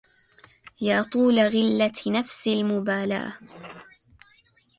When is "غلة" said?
1.39-1.91